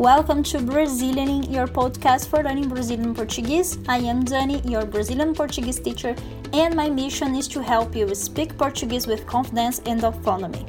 [0.00, 3.76] Welcome to Brazilianing, your podcast for learning Brazilian Portuguese.
[3.86, 6.16] I am Dani, your Brazilian Portuguese teacher,
[6.54, 10.64] and my mission is to help you speak Portuguese with confidence and autonomy.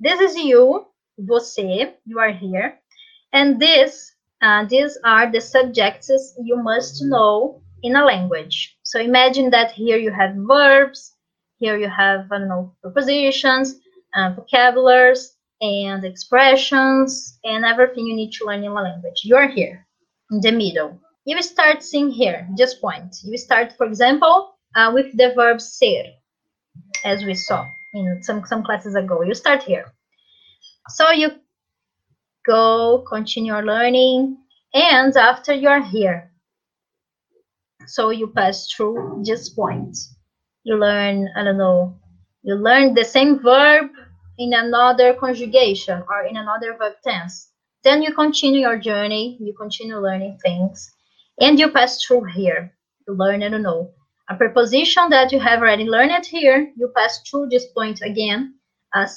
[0.00, 0.86] This is you,
[1.20, 2.80] você, you are here.
[3.34, 4.15] And this,
[4.46, 6.08] uh, these are the subjects
[6.44, 8.78] you must know in a language.
[8.84, 11.16] So imagine that here you have verbs,
[11.58, 13.80] here you have, I know, prepositions,
[14.14, 19.22] uh, vocabularies, and expressions, and everything you need to learn in a language.
[19.24, 19.84] You're here,
[20.30, 21.00] in the middle.
[21.24, 23.16] You start seeing here, just point.
[23.24, 26.04] You start, for example, uh, with the verb ser,
[27.04, 29.22] as we saw in some, some classes ago.
[29.22, 29.86] You start here.
[30.90, 31.30] So you
[32.46, 34.38] go, continue learning,
[34.74, 36.30] and after you're here,
[37.86, 39.96] so you pass through this point.
[40.64, 41.98] You learn, I don't know,
[42.42, 43.90] you learn the same verb
[44.38, 47.50] in another conjugation or in another verb tense.
[47.84, 50.90] Then you continue your journey, you continue learning things,
[51.40, 52.72] and you pass through here.
[53.06, 53.92] You learn, I don't know,
[54.28, 58.54] a preposition that you have already learned here, you pass through this point again,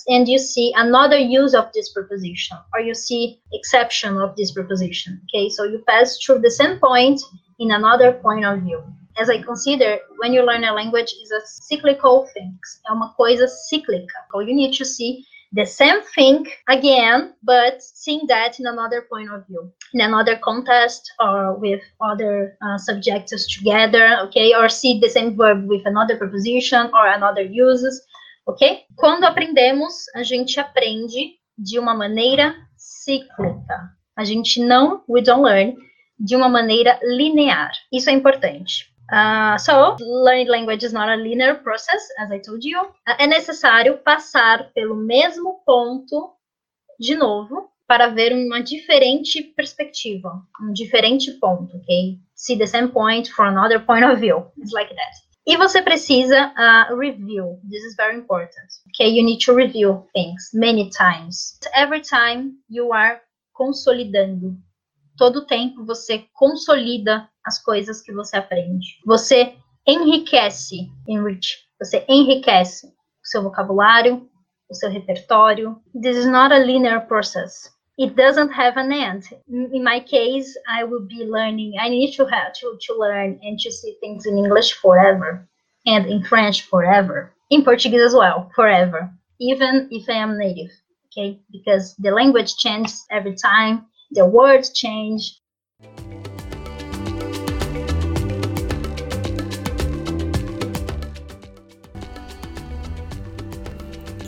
[0.07, 5.21] and you see another use of this preposition, or you see exception of this preposition.
[5.25, 7.21] Okay, so you pass through the same point
[7.59, 8.81] in another point of view.
[9.17, 12.57] As I consider, when you learn a language, is a cyclical thing.
[12.87, 14.19] É uma coisa cíclica.
[14.31, 19.31] So you need to see the same thing again, but seeing that in another point
[19.31, 25.09] of view, in another context or with other uh, subjects together, okay, or see the
[25.09, 28.01] same verb with another preposition or another uses,
[28.49, 28.85] ok?
[28.95, 33.91] Quando aprendemos, a gente aprende de uma maneira cíclica.
[34.15, 35.75] A gente não, we don't learn,
[36.19, 37.71] de uma maneira linear.
[37.91, 38.89] Isso é importante.
[39.11, 42.79] Uh, so, learning language is not a linear process, as I told you.
[42.81, 46.31] Uh, é necessário passar pelo mesmo ponto
[46.99, 52.19] de novo para ver uma diferente perspectiva, um diferente ponto, ok?
[52.35, 54.45] See the same point from another point of view.
[54.57, 55.28] It's like that.
[55.49, 57.59] E você precisa uh, review.
[57.67, 58.67] This is very important.
[58.89, 61.57] Okay, you need to review things many times.
[61.75, 63.19] Every time you are
[63.51, 64.55] consolidando
[65.17, 68.99] todo tempo você consolida as coisas que você aprende.
[69.07, 69.55] Você
[69.87, 74.29] enriquece, enrich, você enriquece o seu vocabulário,
[74.69, 75.81] o seu repertório.
[75.99, 77.69] This is not a linear process.
[77.99, 79.25] It doesn't have an end.
[79.49, 81.73] In my case, I will be learning.
[81.77, 85.45] I need to have to, to learn and to see things in English forever,
[85.85, 89.11] and in French forever, in Portuguese as well, forever,
[89.41, 90.71] even if I am native.
[91.07, 95.37] Okay, because the language changes every time the words change.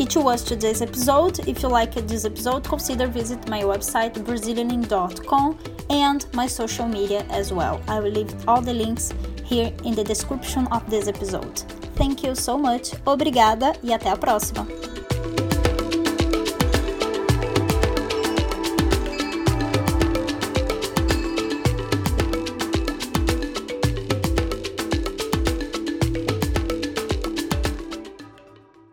[0.01, 1.47] It was today's episode.
[1.47, 5.59] If you liked this episode, consider visit my website brazilianing.com
[5.91, 7.79] and my social media as well.
[7.88, 9.13] I will leave all the links
[9.44, 11.59] here in the description of this episode.
[11.97, 14.66] Thank you so much, obrigada e até a próxima!